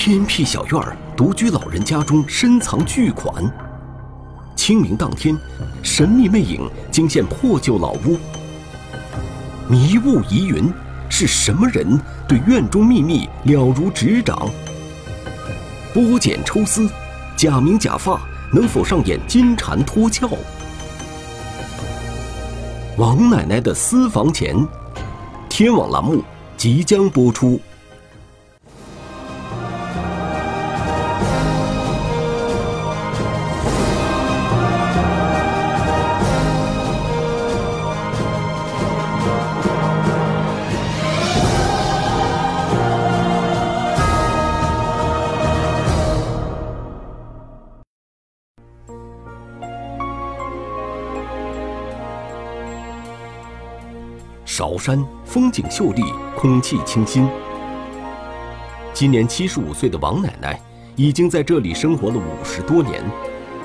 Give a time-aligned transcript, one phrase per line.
[0.00, 3.34] 偏僻小院儿，独居老人家中深藏巨款。
[4.54, 5.36] 清明当天，
[5.82, 8.16] 神秘魅影惊现破旧老屋，
[9.66, 10.72] 迷雾疑云，
[11.08, 14.48] 是什么人对院中秘密了如指掌？
[15.92, 16.88] 剥茧抽丝，
[17.36, 18.20] 假名假发，
[18.52, 20.28] 能否上演金蝉脱壳？
[22.96, 24.64] 王奶奶的私房钱，
[25.48, 26.22] 天网栏目
[26.56, 27.60] 即将播出。
[54.88, 56.02] 山风景秀丽，
[56.34, 57.28] 空气清新。
[58.94, 60.58] 今年七十五岁的王奶奶
[60.96, 63.04] 已经在这里生活了五十多年。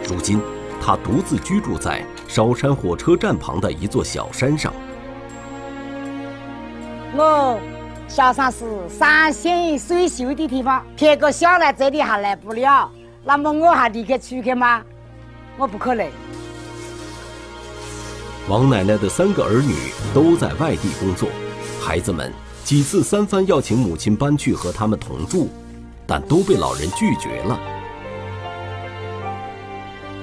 [0.05, 0.41] 如今，
[0.81, 4.73] 她独自居住在韶山火车站旁的一座小山上。
[7.15, 7.57] 我
[8.09, 12.91] 萧山是山险水秀的地方，别个想来这里还来不了，
[13.23, 14.83] 那么我还离开出去吗？
[15.57, 16.05] 我不可能。
[18.49, 19.73] 王奶奶的三个儿女
[20.13, 21.29] 都在外地工作，
[21.81, 22.29] 孩子们
[22.65, 25.49] 几次三番要请母亲搬去和他们同住，
[26.05, 27.57] 但都被老人拒绝了。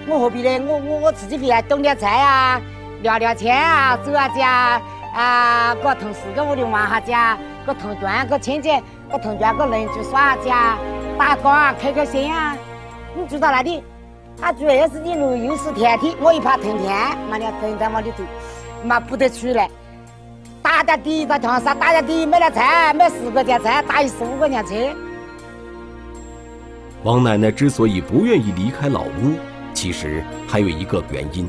[0.06, 0.62] 我何必呢？
[0.66, 2.60] 我我我自己回来种点菜啊，
[3.02, 4.82] 聊聊天啊，走下家
[5.14, 8.68] 啊，跟同事跟屋里玩下家，跟同桌跟亲戚
[9.10, 10.78] 跟同桌跟邻居耍下家，
[11.16, 12.54] 打工啊，开开心啊。
[13.16, 13.82] 你住到那里？
[14.40, 16.90] 他主要是你路又是田地，我一怕腾天，
[17.30, 18.24] 妈的等在往里头，
[18.82, 19.70] 妈不得出来。
[20.62, 24.74] 打点底到长沙，打点底买点菜，买十块钱菜，打一十五块钱车。
[27.02, 29.34] 王奶奶之所以不愿意离开老屋，
[29.74, 31.46] 其实还有一个原因，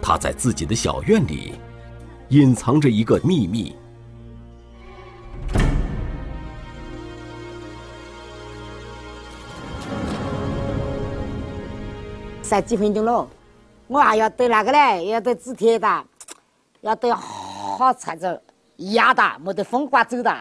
[0.00, 1.54] 她在自己的小院里
[2.28, 3.74] 隐藏着一个秘密。
[12.50, 13.28] 晒几分钟了，
[13.86, 16.04] 我还要得那个嘞，要得纸贴的，
[16.80, 18.42] 要得好菜子
[18.78, 20.36] 压的，没得风刮走的。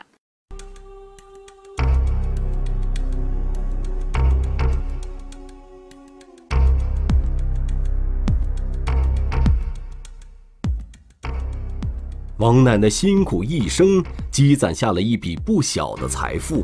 [12.40, 16.64] 王奶奶辛苦一生，积攒下了一笔不小的财富。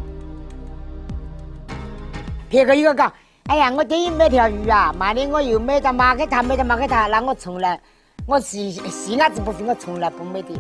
[2.50, 3.14] 别个一个讲。
[3.48, 7.80] 哎呀，我等于买条鱼啊，妈的我又买点马给他，买点马给他，那我从来，
[8.26, 10.60] 我细细伢子不是我从来不买的，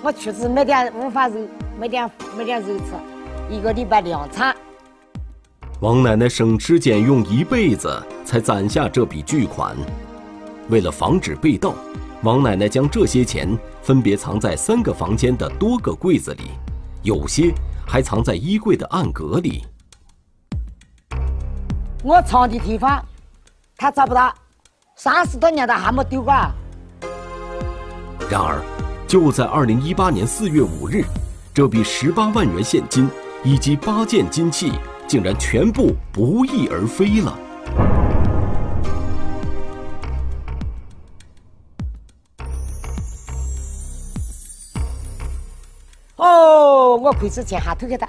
[0.00, 1.40] 我确实买点五花肉，
[1.76, 2.08] 买点
[2.38, 2.84] 买点肉吃，
[3.50, 4.54] 一个礼拜两餐。
[5.80, 9.76] 王奶奶省吃俭用一辈子才攒下这笔巨款，
[10.68, 11.74] 为了防止被盗，
[12.22, 16.44] 王奶奶将这些钱分别藏在三个房间的多个柜子里，
[17.02, 17.52] 有些
[17.84, 19.64] 还藏在衣柜的暗格里。
[22.06, 23.02] 我藏的地方，
[23.78, 24.30] 他找不到，
[24.94, 26.34] 三十多年了还没丢过。
[28.28, 28.62] 然而，
[29.08, 31.02] 就在二零一八年四月五日，
[31.54, 33.08] 这笔十八万元现金
[33.42, 34.78] 以及八件金器
[35.08, 37.38] 竟然全部不翼而飞了。
[46.16, 48.06] 哦，我亏是钱还偷给他，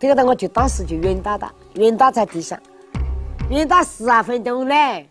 [0.00, 2.58] 推给他，我就当时就晕倒了，晕倒在地上。
[3.50, 5.06] 晕到十二分钟嘞！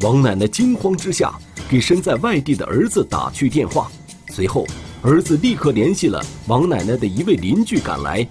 [0.00, 1.34] 王奶奶惊慌之下
[1.68, 3.90] 给身在外地的儿子打去电话，
[4.30, 4.66] 随后
[5.02, 8.26] 儿子立刻联系了王奶奶的一位邻居赶来，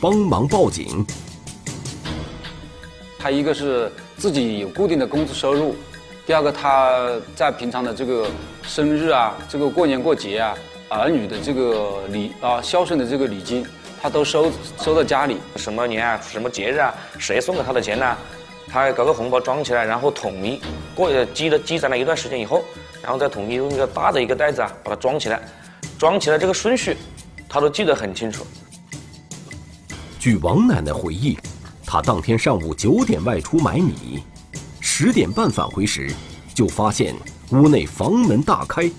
[0.00, 1.04] 帮忙报警。
[3.18, 5.74] 他一个是自己有固定的工资收入，
[6.24, 8.30] 第二个他在平常的这个
[8.62, 10.54] 生日啊、这个过年过节啊、
[10.88, 13.66] 儿女的这个礼啊、孝顺的这个礼金。
[14.00, 14.50] 他都收
[14.80, 18.16] 收到家里，什么年啊，什么节日啊，谁送给他的钱呢？
[18.70, 20.60] 他搞个红包装起来，然后统一
[20.94, 22.62] 过积了积攒了一段时间以后，
[23.02, 25.40] 然后再统一用一个大的一个袋子啊，把它装起来，
[25.98, 26.96] 装起来这个顺序，
[27.48, 28.46] 他都记得很清楚。
[30.18, 31.38] 据王奶奶回忆，
[31.86, 34.22] 她当天上午九点外出买米，
[34.80, 36.12] 十点半返回时，
[36.54, 37.14] 就发现
[37.50, 38.90] 屋内房门大开，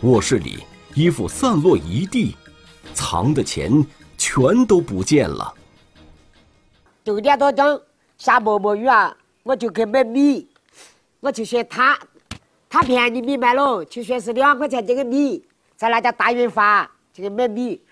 [0.00, 0.64] 卧室里
[0.94, 2.36] 衣服散落一地，
[2.92, 3.70] 藏的钱。
[4.22, 5.52] 全都不见了。
[7.02, 7.82] 九点多钟
[8.16, 10.48] 下毛毛雨啊，我就去买米，
[11.18, 11.98] 我就选他，
[12.70, 17.82] 他便宜米卖了，就选是两块钱这个米，在那家大润发就去买米。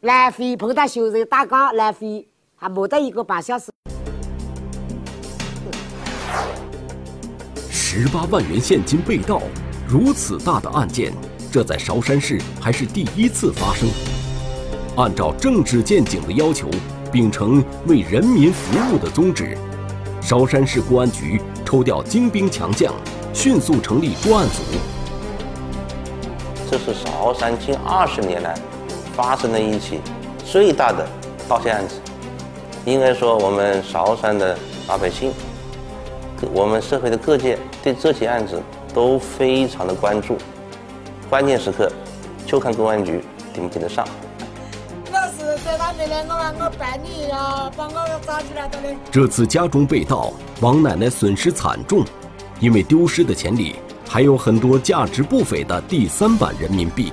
[0.00, 2.26] 来回碰到熟人打岗，来回
[2.56, 3.70] 还没得一个半小时。
[7.70, 9.42] 十八万元现金被盗，
[9.86, 11.12] 如此大的案件，
[11.52, 13.88] 这在韶山市还是第一次发生。
[14.96, 16.68] 按照政治见警的要求，
[17.10, 19.56] 秉承为人民服务的宗旨，
[20.20, 22.92] 韶山市公安局抽调精兵强将，
[23.32, 24.62] 迅速成立专案组。
[26.70, 28.54] 这是韶山近二十年来
[29.14, 29.98] 发生的一起
[30.44, 31.08] 最大的
[31.48, 31.94] 盗窃案子。
[32.84, 34.54] 应该说，我们韶山的
[34.88, 35.32] 老百姓。
[36.52, 38.60] 我们社会的各界对这起案子
[38.92, 40.36] 都非常的关注，
[41.30, 41.90] 关键时刻
[42.44, 43.24] 就看公安局
[43.54, 44.04] 顶不顶得上。
[49.10, 52.04] 这次家中被盗，王奶奶损失惨重，
[52.60, 53.76] 因为丢失的钱里
[54.08, 57.12] 还有很多价值不菲的第三版人民币。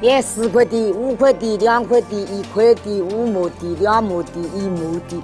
[0.00, 5.22] 连十块的、五块的、两块的、一块的、五毛的、两毛的、一毛的。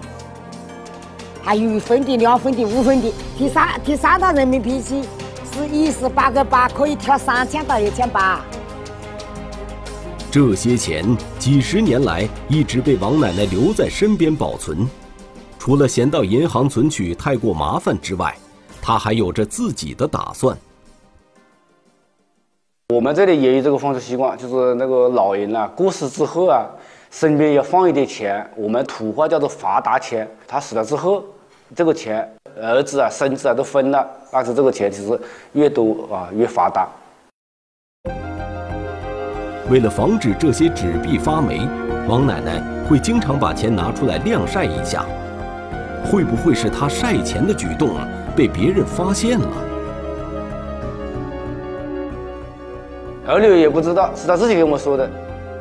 [1.43, 5.03] 还有一分的、两分的、五分的，第三第三套人民币是
[5.53, 8.41] 是一十八个八，可以跳三千到一千八。
[10.33, 11.05] 这些钱
[11.39, 14.89] 几十年来一直被王奶奶留在身边保存，
[15.59, 18.35] 除了嫌到银行存取太过麻烦之外，
[18.81, 20.57] 她还有着自己的打算。
[22.95, 26.65] 我们这里也有这个风俗习惯，就是那个老人啊过世之后啊。
[27.11, 30.27] 身边要放一点钱，我们土话叫做发达钱。
[30.49, 31.23] 他死了之后，
[31.77, 32.27] 这个钱
[32.59, 35.21] 儿子啊、孙子啊都分了，但是这个钱其实
[35.53, 36.89] 越多啊越发达。
[39.73, 41.67] 为了防止这些纸币发霉，
[42.07, 45.03] 王奶奶会经常把钱拿出来晾晒一下。
[46.05, 47.89] 会不会是她晒钱的举动
[48.37, 49.49] 被别人发现了？
[53.27, 55.09] 二女也不知道，是他自己跟我说的。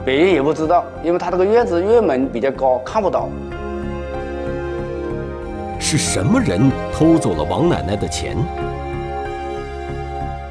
[0.04, 3.30] 别人也不知道，因为他这个院子院门比较高，看不到。
[5.80, 8.36] 是什么人偷走了王奶奶的钱？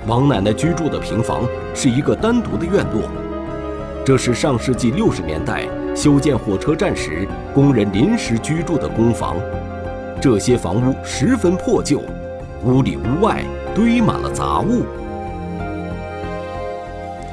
[0.07, 1.43] 王奶奶居住的平房
[1.75, 3.03] 是一个单独的院落，
[4.05, 9.37] 这是上世纪六十年代修建火车站时工人临时居住的公房。
[10.21, 12.01] 这些房屋十分破旧，
[12.65, 13.43] 屋里屋外
[13.75, 14.83] 堆满了杂物。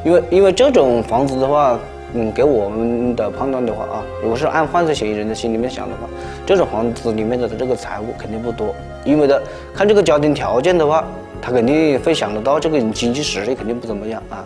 [0.06, 1.80] 因为因为这种房子的话。
[2.14, 6.08] 嗯，给我们的判断的话啊，如果是按犯罪嫌疑人的心里面想的话，
[6.46, 8.74] 这种房子里面的这个财物肯定不多，
[9.04, 9.44] 因为的
[9.76, 11.04] 看这个家庭条件的话，
[11.42, 14.42] 他肯定会想得到这个人经济实力肯定不怎么样啊。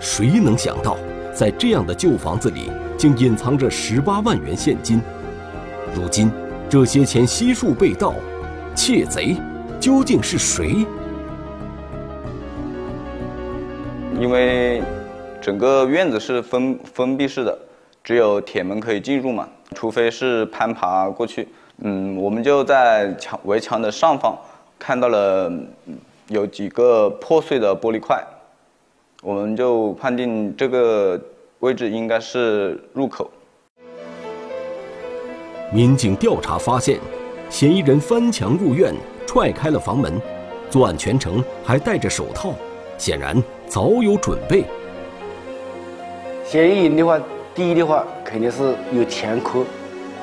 [0.00, 0.96] 谁能想到，
[1.34, 5.00] 在这样的旧房子里，竟隐藏着十八万元现金？
[5.94, 6.30] 如今
[6.68, 8.14] 这些钱悉数被盗，
[8.74, 9.36] 窃贼
[9.80, 10.86] 究竟是谁？
[14.20, 14.82] 因为。
[15.38, 17.56] 整个院子是封封闭式的，
[18.02, 21.46] 只有铁门可以进入嘛，除非是攀爬过去。
[21.82, 24.36] 嗯，我们就在墙围墙的上方
[24.76, 25.52] 看到了
[26.26, 28.20] 有几个破碎的玻璃块，
[29.26, 31.20] 我们就判定这个
[31.58, 33.28] 位置应该是入口。
[35.72, 37.00] 民警调查发现，
[37.50, 38.94] 嫌疑人翻墙入院，
[39.26, 40.12] 踹开了房门，
[40.70, 42.52] 作案全程还戴着手套，
[42.98, 44.62] 显然早有准备。
[46.44, 47.20] 嫌疑人的话，
[47.52, 49.64] 第一的话肯定是有前科，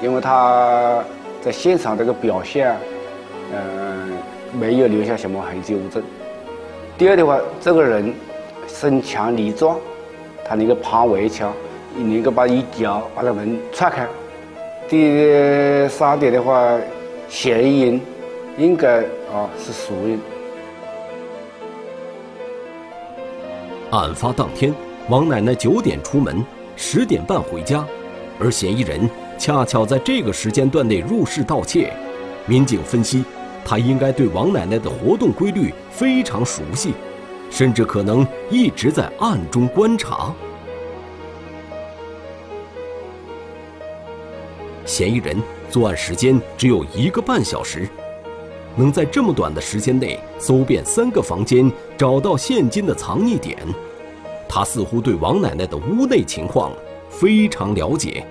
[0.01, 1.03] 因为他
[1.41, 2.73] 在现场这个表现，
[3.51, 4.13] 嗯，
[4.57, 6.01] 没有留下什么痕迹物证。
[6.97, 8.13] 第二的话，这个人
[8.67, 9.77] 身强力壮，
[10.45, 11.53] 他能够爬围墙，
[11.95, 14.07] 能够把一脚把那门踹开。
[14.87, 16.77] 第三点的话，
[17.29, 18.01] 嫌疑人
[18.57, 18.99] 应该
[19.33, 20.19] 啊是熟人。
[23.91, 24.73] 案发当天。
[25.09, 26.41] 王奶奶九点出门，
[26.77, 27.85] 十点半回家，
[28.39, 31.91] 而嫌疑人恰巧在这个时间段内入室盗窃。
[32.45, 33.25] 民警分析，
[33.65, 36.93] 他应该对王奶奶的活动规律非常熟悉，
[37.53, 40.33] 甚至可能一直在暗中观察。
[44.85, 45.37] 嫌疑人
[45.69, 47.87] 作案时间只有一个半小时，
[48.75, 53.55] 能在这么短的时间内搜遍三个房间，找到现金的藏匿点。
[54.49, 56.71] 他似乎对王奶奶的屋内情况
[57.07, 58.25] 非常了解。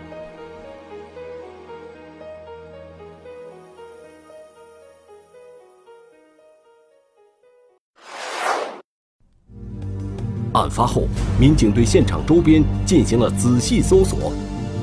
[10.52, 14.32] 案发后，民警对现场周边进行了仔细搜索，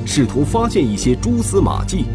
[0.06, 2.06] 试图发现一些蛛丝马迹。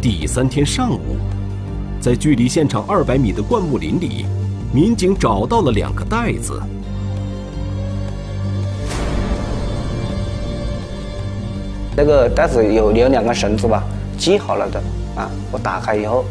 [0.00, 1.16] 第三天上午。
[2.00, 4.26] 在距离现场二百米的灌木林里，
[4.74, 6.60] 民警找到了两个袋子。
[11.96, 13.84] 那个袋子有有两根绳子吧，
[14.18, 14.82] 系好了的
[15.14, 15.30] 啊。
[15.52, 16.24] 我打开以后，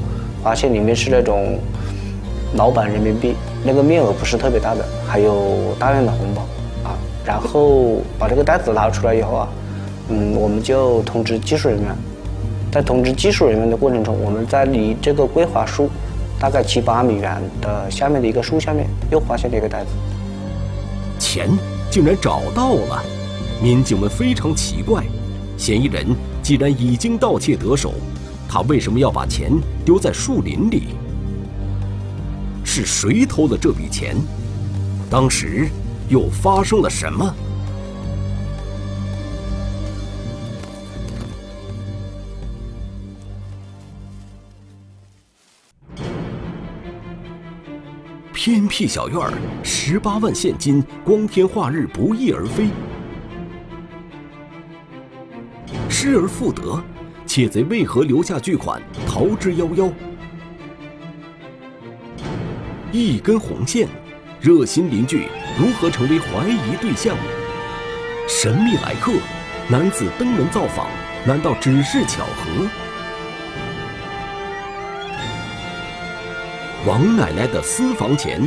[0.44, 1.60] 发现里面是那种
[2.56, 6.42] 老板人民币，那个面额不是特别大的，还有大量的红包
[6.84, 6.98] 啊。
[7.26, 9.48] 然后把这个袋子拿出来以后啊，
[10.10, 11.96] 嗯，我们就通知技术人员。
[12.72, 15.90] 在通知技术人员的过程中，我们在离这个桂花树
[16.40, 19.88] 大概七八米远的下面的一个树下面，又发现了一个袋子。
[21.20, 21.50] 钱
[21.90, 23.04] 竟然找到了，
[23.62, 25.04] 民警们非常奇怪。
[25.58, 27.94] 嫌疑人既然已经盗窃得手，
[28.54, 29.50] 他为什么要把钱
[29.86, 30.90] 丢在树林里？
[32.66, 34.18] 是谁偷了这笔钱？
[35.10, 35.70] 当时
[36.10, 37.34] 又发生了什么？
[48.34, 49.32] 偏僻小院儿，
[49.64, 52.68] 十八万现金，光天化日不翼而飞。
[55.88, 56.84] 失而复得，
[57.34, 59.90] 窃贼为何留下巨款逃之夭夭？
[62.92, 63.88] 一根红线，
[64.42, 67.16] 热心邻居如何成为怀疑对象？
[68.28, 69.14] 神秘来客，
[69.70, 70.90] 男子登门造访，
[71.26, 72.68] 难道只是巧合？
[76.86, 78.46] 王奶奶的私房钱，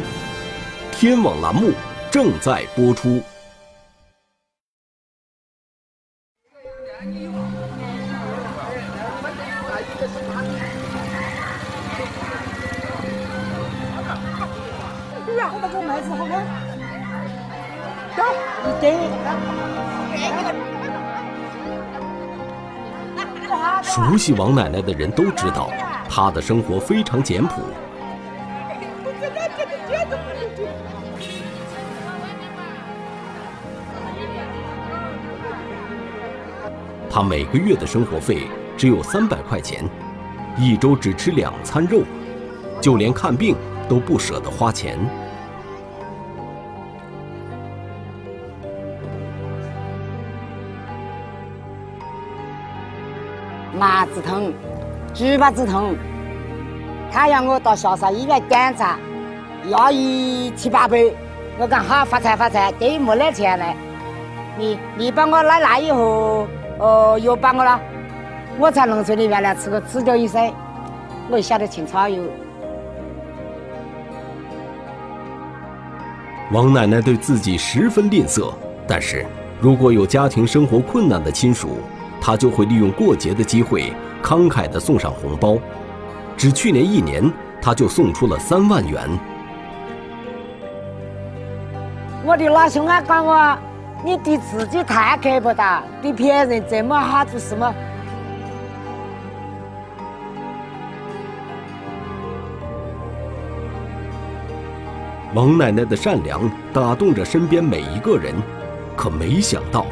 [0.93, 1.73] 天网栏目
[2.11, 3.23] 正在播出。
[24.25, 25.69] 悉王奶奶的人都知道，
[26.09, 27.61] 她的生活非常简朴。
[37.11, 39.85] 她每个月的生活费只有三百块钱，
[40.57, 42.01] 一周只吃两餐肉，
[42.81, 43.55] 就连看病
[43.91, 44.99] 都不舍得花钱。
[54.15, 54.53] 子痛，
[55.13, 55.97] 嘴巴子痛，
[57.11, 58.97] 他让我到下沙医院检查，
[59.69, 61.05] 要一七八百，
[61.59, 63.75] 我讲好发财发财，等于没那钱了。
[64.57, 66.47] 你你帮我拉来以后，
[66.79, 67.81] 哦，又帮我了，
[68.57, 70.53] 我在农村里面呢是个自救医生，
[71.29, 72.23] 我晓得青草油。
[76.53, 78.53] 王奶奶对自己十分吝啬，
[78.87, 79.27] 但是
[79.61, 81.79] 如果有家庭生活困难的亲属。
[82.27, 85.59] 他就会利用过节的机会，慷慨地送上红包。
[86.39, 88.99] 只去年一年，他就送出了三万元。
[92.25, 93.59] 我的老兄啊，讲我，
[94.03, 97.75] 你对自己太刻薄了，对别人这么好做什么？
[105.35, 108.35] 王奶奶的善良打动着身边每一个人，
[108.97, 109.85] 可没想到。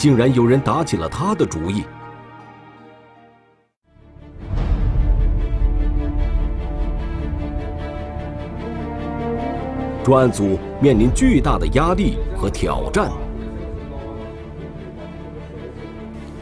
[0.00, 1.84] 竟然有人打起了他的主意。
[10.02, 13.12] 专案组面临巨大的压力和挑战。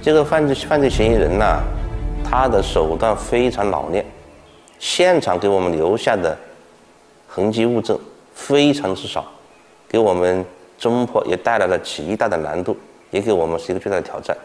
[0.01, 1.45] 这个犯罪犯罪嫌疑人呢，
[2.23, 4.07] 他的手段非常老练，
[4.79, 6.39] 现场给我们留下的
[7.27, 7.99] 痕迹物证
[8.33, 9.25] 非常之少，
[9.89, 10.45] 给我们
[10.79, 12.77] 侦破也带来了极大的难度。
[13.11, 14.37] 也给我们是一个巨大的挑战。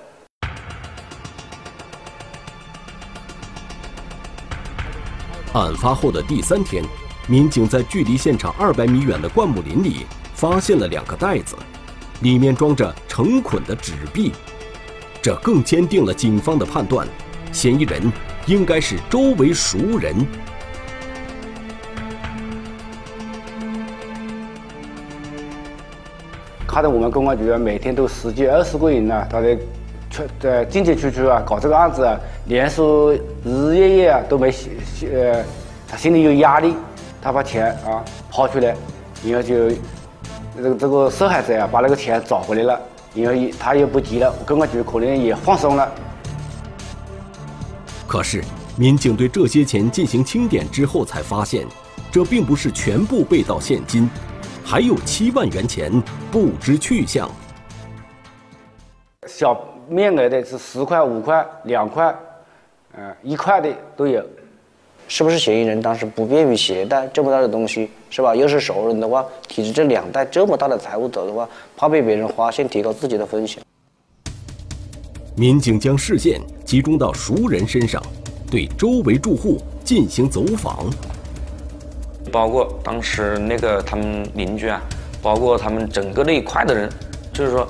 [5.54, 6.84] 案发后的第三天，
[7.28, 11.56] 民警在距离现场二百米远的灌木林里发现了两个袋子，
[12.22, 14.32] 里面装着成捆的纸币，
[15.22, 17.08] 这更坚定了警方的判断：
[17.52, 18.12] 嫌疑人
[18.48, 20.26] 应该是周围熟人。
[26.74, 29.56] 看到我们公安局啊，每天都十几二十个人呐，他在
[30.10, 34.72] 出在进进出出啊，搞这个案子啊，连说日日夜夜啊都没歇
[35.14, 35.44] 呃，
[35.88, 36.74] 他心里有压力，
[37.22, 38.76] 他把钱啊抛出来，
[39.24, 39.70] 然后就
[40.58, 42.82] 这个这个受害者啊把那个钱找回来了，
[43.14, 45.92] 然后他又不急了，公安局可能也放松了。
[48.08, 48.44] 可是
[48.76, 51.68] 民警对这些钱进行清点之后，才发现
[52.12, 54.10] 这并不是全部被盗现金。
[54.66, 55.92] 还有七万元钱
[56.32, 57.30] 不知去向。
[59.28, 62.16] 小面额的是十块、五块、两块，
[62.98, 64.24] 嗯，一块的都有。
[65.08, 68.34] 是不是嫌疑人当时不便于携带这么大的东西，是吧？
[68.34, 73.62] 又是熟人的话，提着这两袋这么大的财物走的话，怕被别人发现，提高自己的风险。
[75.36, 78.02] 民警将视线集中到熟人身上，
[78.50, 80.86] 对周围住户进行走访，
[82.34, 84.82] 包括当时那个他们邻居啊，
[85.22, 86.90] 包括他们整个那一块的人，
[87.32, 87.68] 就是说，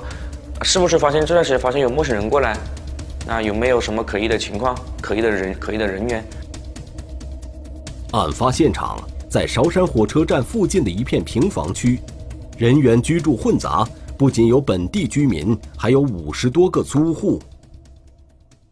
[0.62, 2.56] 是不是发现这段时间发现有陌生人过来？
[3.28, 6.24] 啊，有没有什么可疑的情况、可疑的人、可疑的人员？
[8.12, 12.00] 案发现场在韶山火车站附近的一片平房区，
[12.56, 17.38] 人员居住混杂，不仅有本地居民，还有五十多个租户。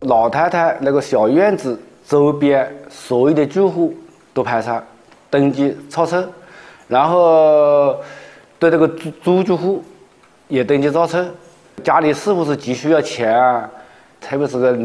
[0.01, 3.95] 老太太那个小院子周边所有的住户
[4.33, 4.83] 都排查
[5.33, 6.31] 登记造册，
[6.89, 7.97] 然后
[8.59, 9.83] 对这个租租住户
[10.47, 11.27] 也登记造册，
[11.83, 13.71] 家里是不是急需要钱啊？
[14.21, 14.77] 特别是个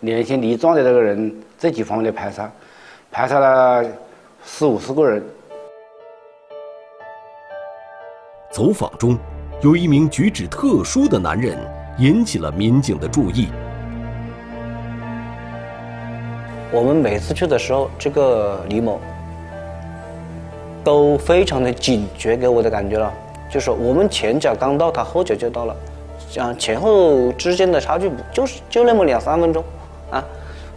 [0.00, 2.50] 年轻力壮的这个人，这几方面的排查，
[3.12, 3.84] 排查了
[4.42, 5.22] 四五十个人。
[8.50, 9.16] 走访中，
[9.62, 11.56] 有一名举止特殊的男人
[11.98, 13.50] 引起了民警的注意。
[16.72, 19.00] 我们每次去的时候，这个李某
[20.84, 23.12] 都非常的警觉，给我的感觉了，
[23.50, 25.76] 就是我们前脚刚到，他后脚就到了，
[26.28, 29.62] 像前后之间的差距不就是就那么两三分钟
[30.10, 30.24] 啊？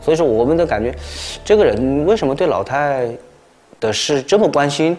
[0.01, 0.95] 所以说我们都感觉，
[1.43, 3.09] 这个人为什么对老太
[3.79, 4.95] 的事这么关心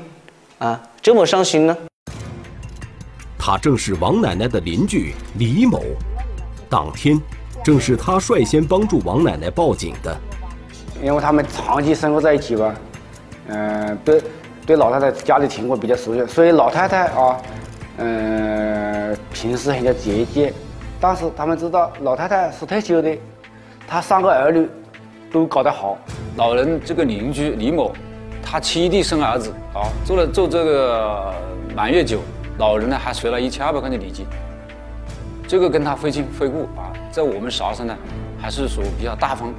[0.58, 1.76] 啊，这么上心呢？
[3.38, 5.80] 他正是王奶奶的邻居李某，
[6.68, 7.20] 当天
[7.62, 10.16] 正是他率先帮助王奶奶报警的。
[11.00, 12.75] 因为他们长期生活在一起吧，
[13.48, 14.20] 嗯，对，
[14.66, 17.40] 对老太太家里情况比较熟悉，所以老太太啊，
[17.99, 20.52] 嗯，平时很叫节俭。
[21.00, 23.16] 但是他们知道老太太是退休的，
[23.87, 24.68] 她三个儿女
[25.30, 25.96] 都搞得好。
[26.37, 27.92] 老人这个邻居李某，
[28.42, 31.32] 他七弟生儿子啊，做了做这个
[31.75, 32.21] 满月酒，
[32.58, 34.26] 老人呢还随了一千二百块钱礼金。
[35.47, 37.97] 这个跟他非亲非故啊，在我们韶山呢，
[38.41, 39.54] 还是属于比较大方。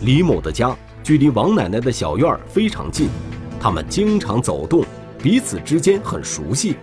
[0.00, 3.08] 李某的家距离王奶奶的小院非常近，
[3.64, 4.84] 他们经常走动，
[5.18, 6.76] 彼此之间很熟悉。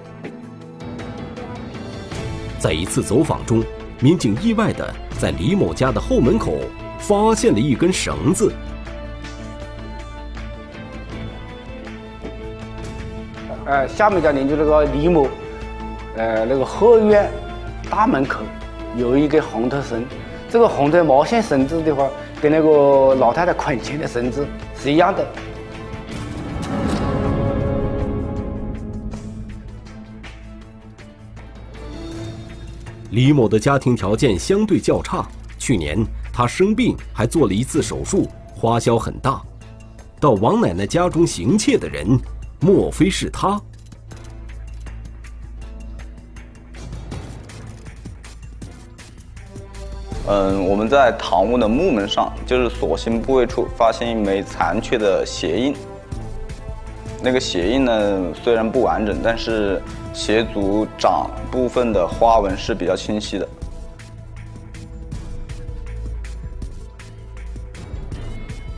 [2.58, 3.64] 在一次走访中，
[4.00, 6.58] 民警意外的在李某家的后门口
[6.98, 8.52] 发现了一根绳子。
[13.66, 15.28] 呃，下面家邻居那个李某，
[16.18, 17.30] 呃，那个后院
[17.92, 18.40] 大门口
[18.98, 20.04] 有一根红头绳，
[20.50, 22.10] 这个红头毛线绳子的话。
[22.42, 24.44] 跟那个老太太捆钱的绳子
[24.76, 25.24] 是一样的。
[33.12, 35.28] 李某的家庭条件相对较差，
[35.60, 35.98] 去年
[36.32, 39.42] 他生病还做了一次手术，花销很大。
[40.18, 42.18] 到王奶奶家中行窃的人，
[42.62, 43.62] 莫非是他？
[50.28, 55.76] 嗯，我们在堂屋的木门上，就是锁芯部位处，发现一枚残缺的鞋印。
[57.22, 59.82] 那个鞋印呢，虽然不完整，但是
[60.14, 63.48] 鞋足掌部分的花纹是比较清晰的。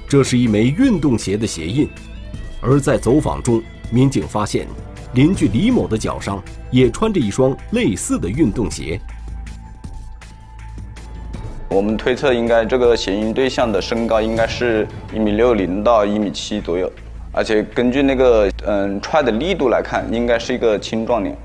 [0.07, 1.89] 这是一枚运动鞋的鞋印，
[2.61, 4.67] 而在走访中，民警发现
[5.15, 8.99] 邻居李某的脚上也穿着一双类似的运动鞋。
[11.67, 16.91] 我们推测，应该这个嫌疑对象的身高应该是一米六零到一米七左右，
[17.35, 21.35] 而且根据那个嗯踹的力度来看，应该是一个青壮年。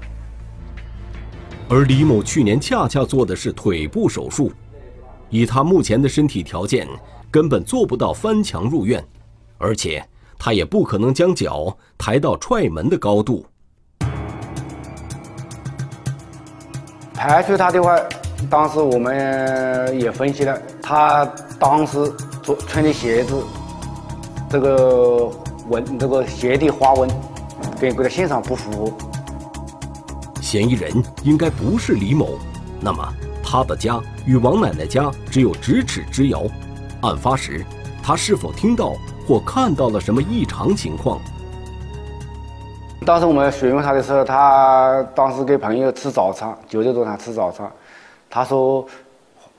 [1.68, 4.53] 而李某去年恰恰做的是腿部手术，
[5.31, 6.87] 以他目前的身体条件，
[7.31, 9.03] 根本做不到翻墙入院，
[9.57, 10.05] 而且
[10.38, 13.46] 他也不可能将脚抬到踹门的高度。
[17.14, 17.98] 排除他的话。
[18.48, 21.27] 当时我们也分析了，他
[21.59, 22.09] 当时
[22.40, 23.42] 穿穿的鞋子，
[24.48, 25.29] 这个
[25.68, 27.09] 纹，这个鞋底花纹，
[27.81, 28.92] 跟这个现场不符。
[30.40, 30.90] 嫌疑人
[31.22, 32.38] 应该不是李某，
[32.81, 33.07] 那么
[33.44, 36.42] 他的家与王奶奶家只有咫尺之遥。
[37.02, 37.64] 案发时，
[38.02, 38.94] 他是否听到
[39.26, 41.20] 或看到了什么异常情况？
[43.07, 47.70] 当时我们询问他的时候，他当时跟朋友吃早餐，九点多他吃早餐。
[48.28, 48.85] 他说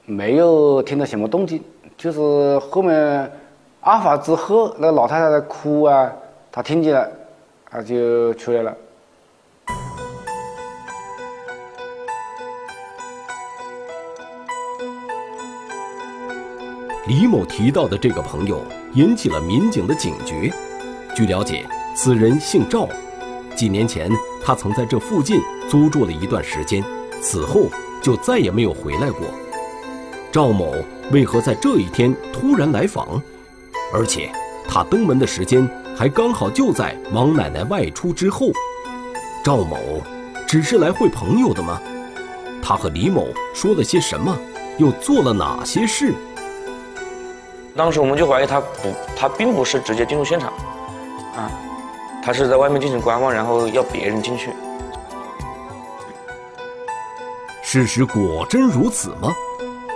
[0.05, 1.63] 没有听到什么动静，
[1.97, 3.31] 就是后面
[3.81, 6.11] 阿法之后，那个老太太在哭啊，
[6.51, 7.09] 他听见了，
[7.71, 8.75] 他就出来了。
[17.07, 18.61] 李某提到的这个朋友
[18.93, 20.53] 引起了民警的警觉。
[21.15, 21.65] 据了解，
[21.95, 22.87] 此人姓赵，
[23.55, 24.11] 几年前
[24.43, 26.83] 他曾在这附近租住了一段时间，
[27.21, 27.61] 此后
[28.01, 29.21] 就再也没有回来过。
[30.31, 30.75] 赵某
[31.11, 33.19] 为何在这一天突然来访？
[33.93, 34.32] 而且
[34.67, 38.47] 他登门的时间还刚好就在王奶奶外出之后。
[39.43, 39.78] 赵某
[40.47, 41.82] 只是来会朋友的吗？
[42.62, 44.38] 他和李某说了些什么？
[44.78, 46.13] 又做了哪些事？
[47.75, 50.49] 当时我们就怀疑他不，他并不是直接进入现场，
[51.36, 51.49] 啊，
[52.21, 54.52] 他是在外面进行观望，然后要别人进去。
[57.62, 59.34] 事实果真如此吗？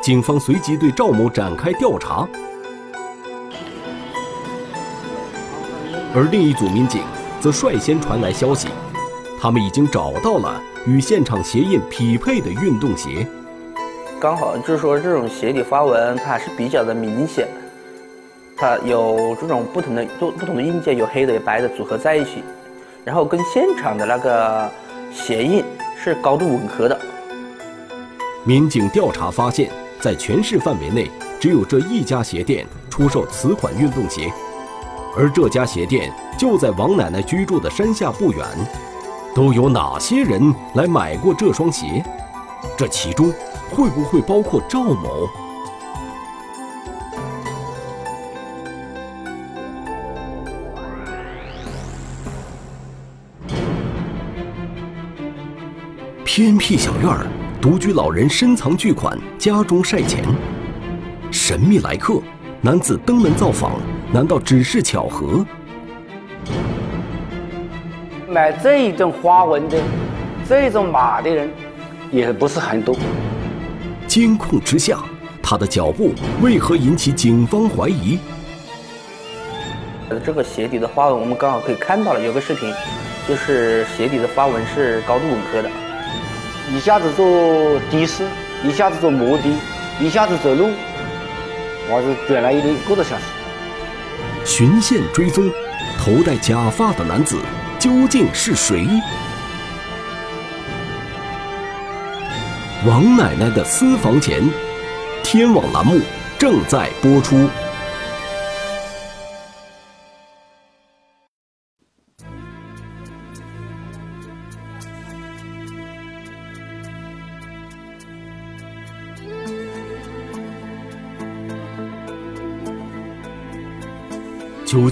[0.02, 2.28] 警方随即对赵某展开调查，
[6.16, 7.02] 而另一组民警
[7.42, 8.68] 则率先传来消息，
[9.42, 13.26] 他们已经找到了与现场鞋印匹配的运动鞋。
[14.20, 17.48] 刚好就是说，这种鞋底花纹它还是比较的明显，
[18.56, 22.44] 它有这种不同的不不同的印件，有黑的有白的组合在一起，
[23.04, 24.70] 然后跟现场的那个
[25.12, 25.66] 鞋印
[25.98, 26.98] 是高度吻合的。
[28.46, 34.32] 民警调查发现，在全市范围内只有这一家鞋店出售此款运动鞋，
[35.16, 38.46] 而这家鞋店就在王奶奶居住的山下不远。
[39.36, 42.04] 都有哪些人来买过这双鞋？
[42.78, 43.34] 这其中。
[43.76, 45.28] 会不会包括赵某？
[56.24, 57.26] 偏僻小院儿，
[57.60, 60.24] 独居老人深藏巨款，家中晒钱。
[61.32, 62.22] 神秘来客，
[62.62, 63.82] 男子登门造访，
[64.14, 65.44] 难道只是巧合？
[68.30, 69.80] 买这一种花纹的、
[70.48, 71.50] 这种马的人，
[72.12, 72.96] 也不是很多。
[74.06, 75.00] 监控之下，
[75.42, 78.20] 他的脚步为何引起警方怀疑？
[80.10, 82.72] 呃，这个鞋底的花纹，我们刚好可以看到了，有个视频，
[83.28, 85.70] 就是鞋底的花纹是高度吻合的。
[86.72, 87.26] 一下子做
[87.90, 88.28] 的士，
[88.64, 89.44] 一下子做摩的，
[90.00, 90.70] 一下子走路，
[91.90, 93.24] 我是转了一个多小时。
[94.46, 95.50] 巡线追踪，
[95.98, 97.40] 头戴假发的男子
[97.80, 98.88] 究竟是谁？
[102.86, 104.44] 王奶奶的私房钱，
[105.24, 106.00] 天网栏目
[106.38, 107.50] 正在播出。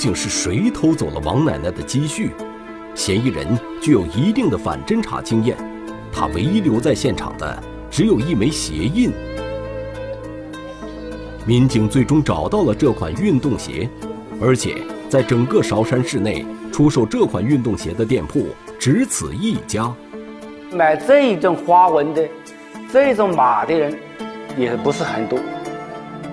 [0.01, 2.31] 竟是谁偷走了王奶奶的积蓄？
[2.95, 3.47] 嫌疑人
[3.79, 5.55] 具有一定的反侦查经验，
[6.11, 7.63] 他唯一留在现场的。
[7.91, 9.11] 只有一枚鞋印，
[11.45, 13.87] 民警最终找到了这款运动鞋，
[14.41, 14.75] 而且
[15.07, 18.47] 在整个韶山市内出售这款运动鞋的店铺
[18.79, 19.93] 只此一家。
[20.71, 22.27] 买这一种花纹的、
[22.91, 23.95] 这种码的人
[24.57, 25.37] 也不是很多。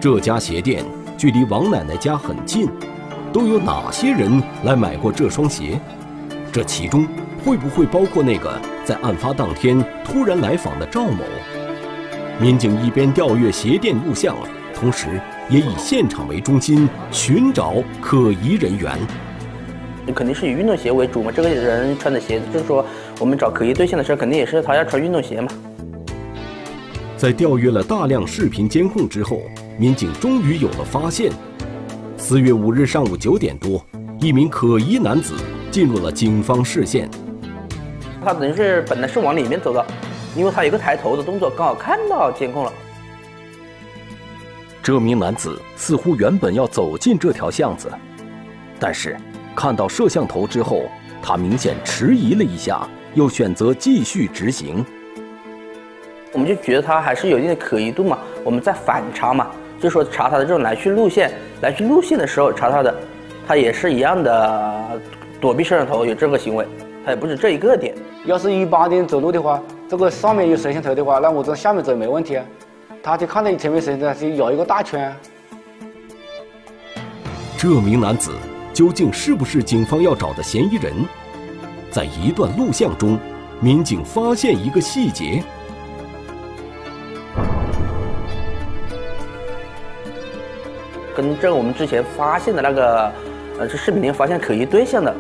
[0.01, 0.83] 这家鞋店
[1.19, 2.67] 距离王奶奶家很近，
[3.33, 5.79] 都有哪些人来买过这双鞋？
[6.51, 7.07] 这其中
[7.45, 8.59] 会不会包括那个？
[8.85, 11.23] 在案发当天突然来访的赵某，
[12.41, 14.35] 民警一边调阅鞋店录像，
[14.75, 18.99] 同时也以现场为中心寻找可疑人员。
[20.15, 22.83] 肯定是以运动鞋为主嘛，这个人穿的鞋子，就是说
[23.21, 25.49] 我们找可疑对象的时候，肯定也是他要穿运动鞋嘛。
[27.19, 29.43] 在调阅了大量视频监控之后，
[29.77, 31.31] 民警终于有了发现。
[32.21, 33.83] 四月五日上午九点多，
[34.21, 35.35] 一名可疑男子
[35.71, 37.09] 进入了警方视线。
[38.23, 39.87] 他等于是本来是往里面走的，
[40.37, 42.73] 因为他有个抬头的动作，刚好看到监控了。
[44.83, 47.89] 这名男子似乎原本要走进这条巷子，
[48.81, 49.17] 但是
[49.55, 50.83] 看到摄像头之后，
[51.23, 54.85] 他明显迟疑了一下，又选择继续直行。
[56.33, 62.95] 我们就觉得他还是有一定的可疑度嘛，我们在反查嘛，就说查他的这种来去路线，来去路线的时候查他的，
[63.47, 65.01] 他也是一样的
[65.41, 66.67] 躲避摄像头，有这个行为。
[67.05, 67.95] 他也不止这一个点。
[68.27, 72.45] 要是一般的走路的话，这个上面有摄像头的话，那我在下面走没问题啊。
[73.03, 75.15] 他就看到前面摄像头，就绕一个大圈。
[77.57, 78.33] 这名男子
[78.75, 80.93] 究竟是不是警方要找的嫌疑人？
[81.91, 83.19] 在一段录像中，
[83.61, 85.43] 民警发现一个细节，
[91.19, 93.13] 跟这我们之前发现的那个，
[93.59, 95.13] 呃，这视频里发现可疑对象的。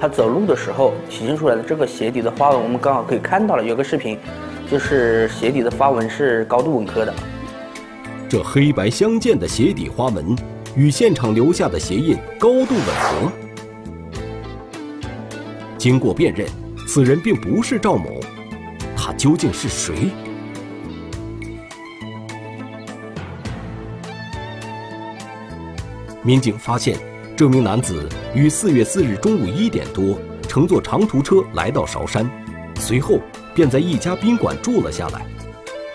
[0.00, 3.64] 他走路的时候体现出来的这个鞋底的花纹，我们刚好可以看到了。
[3.64, 4.16] 有个视频，
[4.70, 7.12] 就是鞋底的花纹是高度吻合的。
[8.28, 10.36] 这黑白相间的鞋底花纹
[10.76, 13.32] 与现场留下的鞋印高度吻合。
[15.76, 16.46] 经过辨认，
[16.86, 18.20] 此人并不是赵某，
[18.96, 20.12] 他究竟是谁？
[26.22, 26.98] 民警发现，
[27.34, 32.30] 这名男子于四月四日中午一点多乘坐长途车来到韶山，
[32.76, 33.18] 随后
[33.54, 35.24] 便在一家宾馆住了下来。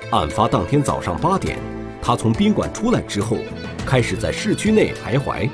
[0.10, 1.60] 案发当天早上八点，
[2.02, 3.38] 他从宾馆出来之后，
[3.86, 5.48] 开始在市区内徘徊。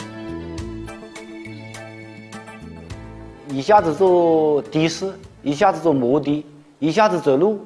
[3.49, 6.45] 一下子坐的士，一下子坐摩的，
[6.79, 7.59] 一下子走路，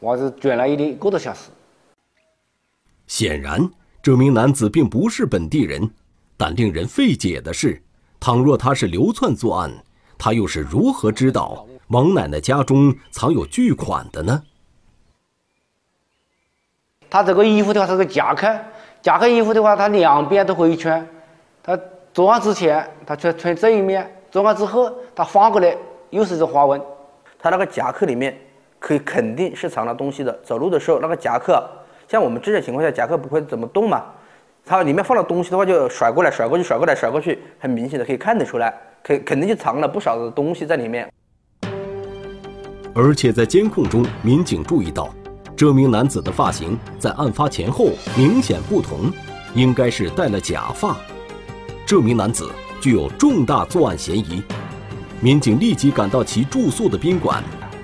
[0.00, 1.48] 我是转了一个多小时。
[3.06, 3.66] 显然。
[4.04, 5.90] 这名男子并不是本地人，
[6.36, 7.82] 但令人费解的是，
[8.20, 9.72] 倘若他是流窜作案，
[10.18, 14.42] 他又是如何知道王奶奶家中藏有巨款的呢？
[17.08, 18.54] 他这个衣服的话是个夹克，
[19.00, 21.08] 夹克衣服的话，他两边都可以穿。
[21.62, 21.78] 他
[22.12, 25.74] 作案之前他穿穿这一面，作案之后他翻过来
[26.10, 26.78] 又是一个花纹。
[27.38, 28.38] 他那个夹克里面
[28.78, 30.38] 可以肯定是藏了东西的。
[30.44, 31.66] 走路的时候那个夹克。
[32.14, 34.04] 像我们这种情况下，夹克不会怎么动嘛？
[34.64, 38.72] 它里面放了东西的话，就甩过来、甩过去、甩过来、甩过去，很明显的可以看得出来，
[39.02, 41.12] 肯肯定就藏了不少的东西在里面。
[42.94, 45.12] 而且在监控中，民警注意到，
[45.56, 49.10] 这名男子的发型在案发前后明显不同，
[49.52, 50.96] 应该是戴了假发。
[51.84, 52.48] 这名男子
[52.80, 54.40] 具有重大作案嫌疑，
[55.20, 57.42] 民警立即赶到其住宿的宾馆，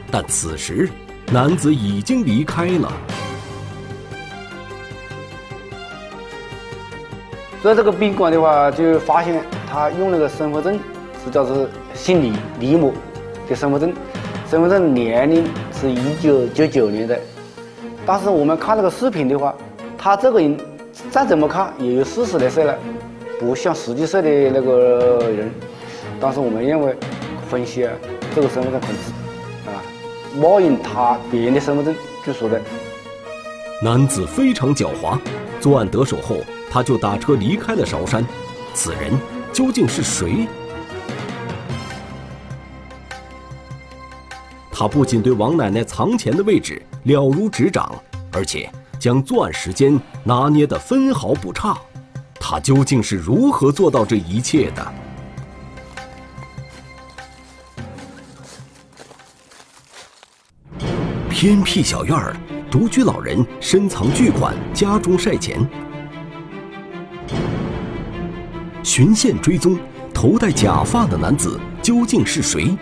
[0.09, 0.89] 但此时
[1.33, 2.93] 男子已经离开了。
[7.63, 9.39] 在这个宾馆的话，就发现
[9.71, 10.81] 他用那个身份证
[11.23, 12.91] 是叫做姓李李某
[13.47, 13.93] 的身份证，
[14.49, 15.45] 身份证年龄
[15.79, 17.21] 是一九九九年的。
[18.07, 19.55] 但是我们看那个视频的话，
[19.99, 20.59] 他这个人
[21.11, 22.75] 再怎么看也有四十来岁了，
[23.39, 25.51] 不像十几岁的那个人。
[26.19, 26.97] 但是我们认为
[27.51, 27.93] 分析啊，
[28.35, 29.11] 这个身份证可能是
[29.69, 29.77] 啊
[30.41, 31.95] 冒用他别人的身份证
[32.25, 32.59] 去说的。
[33.83, 35.19] 男子非常狡猾，
[35.61, 36.37] 作案得手后。
[36.71, 38.25] 他就打车离开了韶山，
[38.73, 39.13] 此人
[39.53, 40.47] 究竟是谁？
[44.71, 47.93] 他不仅对王奶奶藏钱的位置了如指掌，
[48.33, 51.77] 而且将作案时间拿捏得分毫不差。
[52.39, 54.93] 他究竟是如何做到这一切的？
[61.29, 62.37] 偏僻小院儿，
[62.71, 65.59] 独居老人深藏巨款，家中晒钱。
[68.93, 69.79] 循线追踪，
[70.13, 72.77] 头戴假发的男子究竟是谁？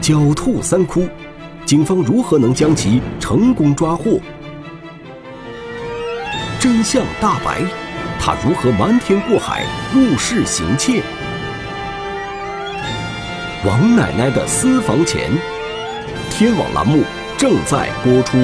[0.00, 1.06] 狡兔三窟，
[1.66, 4.18] 警方如何能将其成功抓获？
[6.58, 7.60] 真相大白，
[8.18, 11.02] 他如何瞒天过海入室行窃？
[13.66, 15.30] 王奶奶的私房钱，
[16.30, 17.04] 天网栏目
[17.36, 18.38] 正在播出。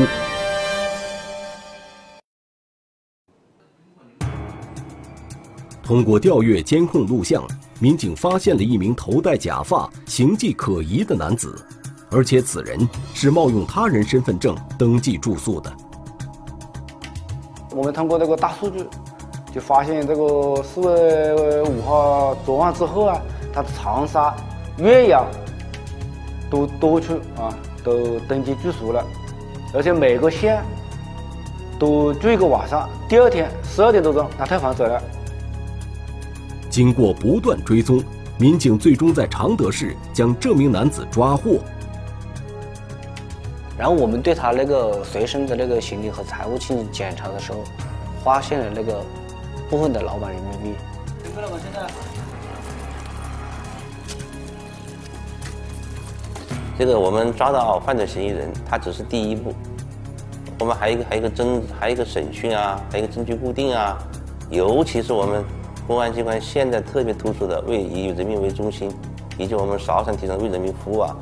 [5.87, 7.47] 通过调阅监控录像，
[7.79, 11.65] 民警发现了一名头戴假发、形迹可疑的男子，
[12.11, 12.77] 而且此人
[13.15, 15.73] 是冒用他人身份证登记住宿的。
[17.71, 18.85] 我们通过这个大数据，
[19.55, 23.21] 就发现这个四月五号作案之后啊，
[23.53, 24.35] 他长沙、
[24.79, 25.25] 岳阳
[26.51, 29.07] 都多处啊都登记住宿了，
[29.73, 30.61] 而且每个县
[31.79, 32.89] 都住一个晚上。
[33.09, 35.01] 第二天十二点多钟，他退房走了。
[36.77, 38.05] 经过不断追踪，
[38.39, 41.59] 民警最终在常德市将这名男子抓获。
[43.79, 47.65] 然后我们对他那个随身的那个行李和财物进行检查的时候，
[48.23, 49.03] 发现了那个
[49.71, 50.79] 部分的老板人民币。
[56.79, 59.55] 这个我们抓到犯罪嫌疑人，他只是第一步，
[60.59, 63.97] 我们还有一个还有一个侦还有一个审讯啊，还有一个证据固定啊，
[64.51, 65.43] 尤其是我们。
[65.87, 68.91] 公安机关现在特别突出的为以人民为中心，
[69.39, 71.17] 以及我们韶山提倡为人民服务啊，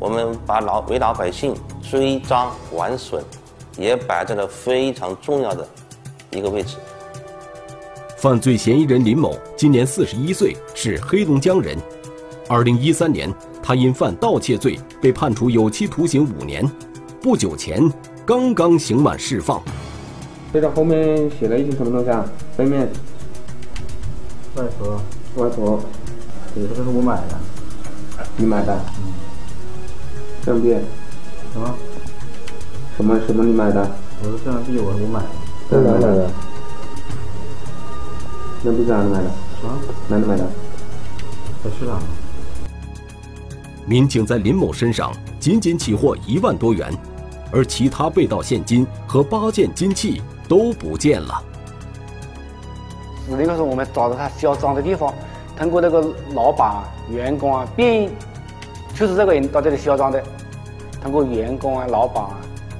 [0.00, 3.22] 我们把老为老百姓追赃挽损，
[3.76, 5.68] 也摆在了非常重要的
[6.30, 6.76] 一个位置。
[8.16, 11.76] 犯罪嫌疑人林某今年四十一岁，是黑龙江人。
[12.48, 13.30] 二零一三年，
[13.62, 16.64] 他因犯盗窃罪被判处有期徒刑五年，
[17.20, 17.86] 不久前
[18.24, 19.62] 刚刚刑满释放。
[20.54, 22.24] 这个后面写了一些什么东西啊？
[22.56, 22.88] 背面。
[24.56, 25.00] 外婆，
[25.36, 25.80] 外婆，
[26.54, 27.38] 对，这个是我买的，
[28.38, 29.12] 你买的，嗯，
[30.44, 30.80] 对不对？
[31.52, 31.74] 什么？
[32.96, 33.90] 什么什么你买的？
[34.22, 35.28] 我的摄像机我我买的。
[35.68, 36.30] 在哪买的？
[38.62, 39.28] 那不是哪里买的？
[39.68, 39.78] 啊？
[40.08, 40.46] 哪里买的？
[41.62, 42.00] 在市场。
[43.84, 46.90] 民警在林某身上仅仅起获一万多元，
[47.52, 51.42] 而其他被盗现金和八件金器都不见了。
[53.30, 55.12] 是那个时候我们找到他销赃的地方，
[55.56, 58.10] 通过那个老板、员工啊，辨，
[58.94, 60.22] 就是这个人到这里销赃的。
[61.02, 62.36] 通过员工啊、老板啊，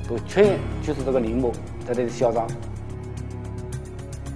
[0.09, 1.53] 都确认就是这个林某
[1.87, 2.47] 在这里销赃。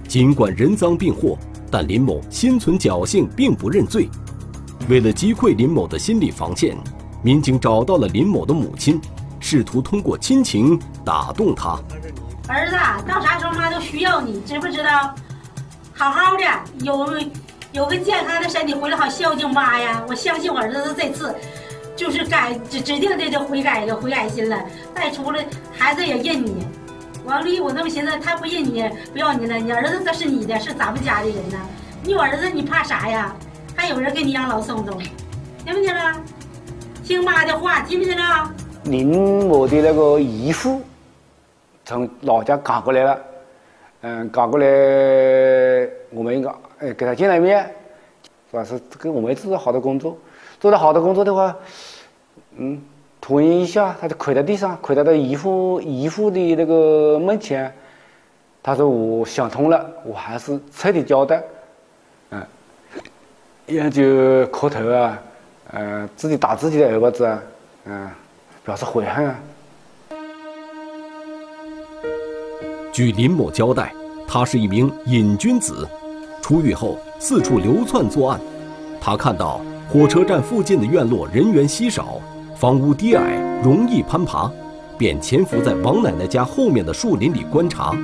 [0.07, 1.37] 尽管人赃并获，
[1.69, 4.09] 但林某心存侥幸，并不认罪。
[4.89, 6.75] 为了击溃林某的心理防线，
[7.21, 8.99] 民警找到了林某的母亲，
[9.39, 11.79] 试图通过亲情打动他。
[12.47, 12.75] 儿子，
[13.07, 15.15] 到啥时候妈都需要你，知不知道？
[16.01, 16.43] 好好的，
[16.83, 17.07] 有
[17.73, 20.03] 有个健康的身体回来，好孝敬妈呀！
[20.09, 21.31] 我相信我儿子这次
[21.95, 24.59] 就是改指指定的就悔改了，悔改心了。
[24.95, 25.45] 再出来，
[25.77, 26.65] 孩子也认你。
[27.23, 29.57] 王丽，我那么寻思，他不认你，不要你了。
[29.57, 31.59] 你儿子他是你的，是咱们家的人呢。
[32.01, 33.35] 你有儿子，你怕啥呀？
[33.75, 34.97] 还有人给你养老送终，
[35.63, 36.01] 听没听着？
[37.03, 38.23] 听妈的话，听没听着？
[38.85, 40.81] 林某的那个姨父
[41.85, 43.21] 从老家赶过来了，
[44.01, 44.65] 嗯，赶过来，
[46.09, 47.63] 我们应该哎给他见了一面，
[48.49, 48.63] 是吧？
[48.63, 50.17] 是跟我们做好的工作，
[50.59, 51.55] 做的好的工作的话，
[52.57, 52.81] 嗯，
[53.21, 57.71] 突然一下他就跪在地上，跪在那姨父姨父的那个门前，
[58.63, 61.43] 他说：“我想通了，我还是彻底交代。”
[62.31, 62.43] 嗯，
[63.67, 65.19] 也就磕头啊，
[65.73, 67.43] 嗯，自己打自己的耳巴子啊，
[67.85, 68.09] 嗯，
[68.65, 69.39] 表示悔恨啊。
[72.91, 73.93] 据林某交代，
[74.27, 75.87] 他是一名瘾君子，
[76.41, 78.39] 出狱后四处流窜作案。
[78.99, 82.19] 他看到火车站附近的院落人员稀少，
[82.53, 84.51] 房屋低矮，容易攀爬，
[84.97, 87.95] 便潜伏在王奶奶家后面的树林里观察。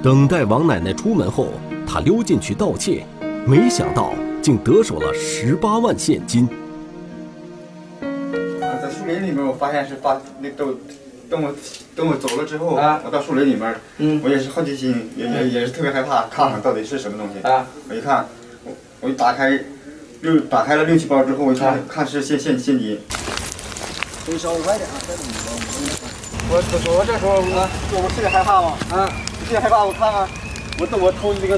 [0.00, 1.48] 等待王奶奶出门后，
[1.84, 3.04] 他溜进去盗窃，
[3.44, 6.48] 没想到竟得手了十八万现金。
[8.00, 10.72] 在树林里面，我发现是发那都。
[11.30, 11.54] 等我
[11.94, 17.34] 等我走了之后，我到树林里面，我也是好奇心，也也也是特别害怕，看看到底是什么东西。
[17.88, 18.26] 我一看，
[18.64, 19.48] 我我一打开，
[20.22, 22.98] 六打开了六七包之后，我一看看是现现现金。
[24.26, 25.38] 可以稍微快点啊，再这么着。
[26.50, 27.68] 我我我这时候我
[28.02, 29.06] 我特别害怕吗，啊，
[29.46, 30.28] 特别害怕，我看看，
[30.80, 31.56] 我我偷的这个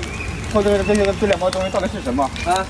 [0.52, 2.66] 偷这个这些这两包东西到底是什么啊？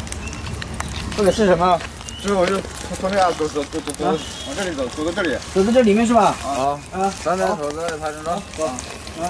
[1.17, 1.79] 到底是什么？
[2.23, 2.55] 之后我就
[3.01, 6.37] 从这样走走走走走，往这里走，走到这里，走到这里面是吧？
[6.47, 7.13] 啊啊！
[7.25, 9.27] 咱咱走到派出所，走啊！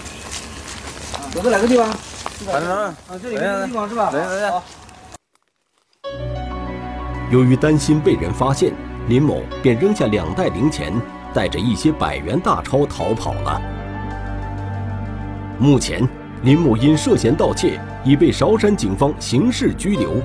[1.32, 1.88] 走到哪个地方？
[1.88, 2.74] 派出所。
[2.74, 4.10] 啊，这里面地方是吧？
[4.12, 4.62] 等等等。
[7.30, 8.74] 由于担心被人发现，
[9.08, 10.92] 林某便扔下两袋零钱，
[11.32, 13.58] 带着一些百元大钞逃跑了。
[15.58, 16.06] 目前，
[16.42, 20.22] 林某因涉嫌盗窃已被韶山警方刑事拘留。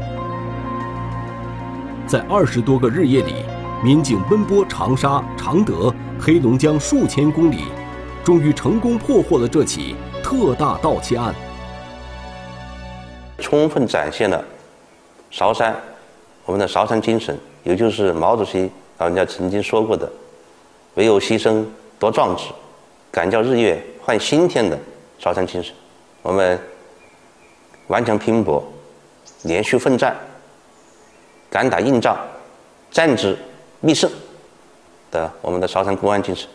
[2.08, 3.44] 在二十多个日夜里，
[3.84, 7.66] 民警奔波长沙、常德、黑龙江数千公里，
[8.24, 9.94] 终于成功破获了这起
[10.24, 11.36] 特大盗窃案，
[13.40, 14.42] 充分展现了
[15.30, 15.76] 韶山
[16.46, 20.10] 我们的韶山精神，也就是毛主席老人家曾经说过的
[20.96, 21.66] “唯有牺牲
[22.00, 22.46] 多壮志，
[23.12, 24.80] 敢叫日月换新天”的
[25.20, 25.76] 韶山精神。
[26.22, 26.58] 我们
[27.88, 28.66] 顽强拼搏，
[29.44, 30.16] 连续奋战。
[31.50, 32.18] 敢打硬仗，
[32.92, 33.38] 战之
[33.82, 34.10] 必胜
[35.10, 36.50] 的我们的韶山公安精神。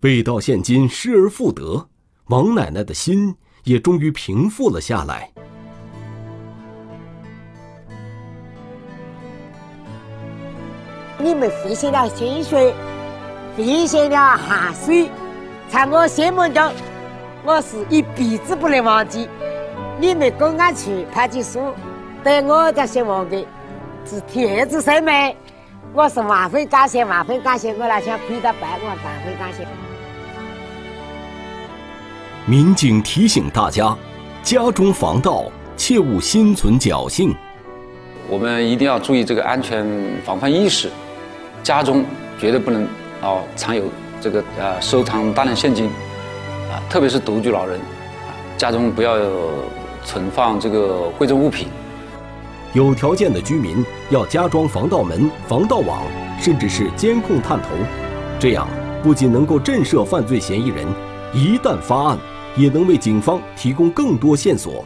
[0.00, 1.88] 被盗现金失而复得，
[2.26, 5.30] 王奶奶的心也终于平复了下来。
[11.18, 12.74] 你们付出了心血，
[13.56, 15.10] 付出了汗水，
[15.68, 16.72] 在我心目中，
[17.44, 19.28] 我是一辈子不能忘记。
[19.98, 21.74] 你们公安局派出所。
[22.26, 23.46] 对我家希望的
[24.04, 25.32] 是铁子生命，
[25.94, 27.72] 我是万分感谢，万分感谢！
[27.74, 29.64] 我那想亏到百万，万分感谢。
[32.44, 33.96] 民警提醒大家：
[34.42, 35.44] 家中防盗，
[35.76, 37.32] 切勿心存侥幸。
[38.28, 39.86] 我们一定要注意这个安全
[40.24, 40.90] 防范意识，
[41.62, 42.04] 家中
[42.40, 42.88] 绝对不能
[43.22, 43.84] 哦藏有
[44.20, 45.86] 这个呃收藏大量现金
[46.72, 49.16] 啊，特别是独居老人啊，家中不要
[50.04, 51.68] 存放这个贵重物品。
[52.76, 56.02] 有条件的居民要加装防盗门、防盗网，
[56.38, 57.68] 甚至是监控探头，
[58.38, 58.68] 这样
[59.02, 60.86] 不仅能够震慑犯罪嫌疑人，
[61.32, 62.18] 一旦发案，
[62.54, 64.84] 也能为警方提供更多线索。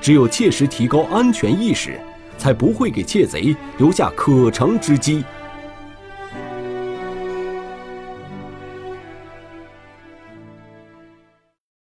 [0.00, 2.00] 只有切实提高安全意识，
[2.38, 5.22] 才不会给窃贼留下可乘之机。